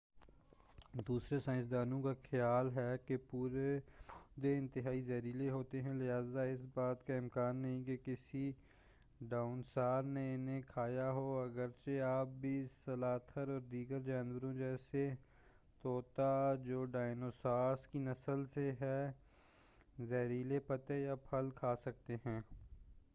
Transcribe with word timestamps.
دوسرے 1.07 1.39
سائنسدانوں 1.39 2.01
کا 2.01 2.13
خیال 2.29 2.69
ہے 2.75 2.95
کہ 3.05 3.13
یہ 3.13 3.17
پودے 3.31 4.57
انتہائی 4.57 5.01
زہریلے 5.01 5.49
ہوتے 5.49 5.81
ہیں 5.81 5.93
لہٰذا 5.93 6.43
اس 6.43 6.61
بات 6.73 7.05
کا 7.07 7.13
امکان 7.13 7.55
نہیں 7.57 7.83
کہ 7.83 7.97
کسی 8.05 8.51
ڈائنوسار 9.29 10.03
نے 10.03 10.23
انہیں 10.35 10.61
کھایا 10.67 11.09
ہو، 11.11 11.25
اگرچہ 11.39 11.99
آج 12.03 12.27
بھی 12.41 12.55
سلاتھ 12.85 13.37
اور 13.37 13.59
دیگر 13.71 13.99
جانور 13.99 14.53
جیسے 14.53 15.09
طوطا 15.83 16.33
جو 16.63 16.83
ڈائنوسارز 16.91 17.87
کی 17.87 17.99
نسل 17.99 18.45
سے 18.53 18.71
ہیں 18.71 19.11
زہریلے 20.09 20.59
پتے 20.59 21.01
یا 21.01 21.15
پھل 21.29 21.49
کھا 21.55 21.75
سکتے 21.75 22.15
ہیں۔ 22.25 22.39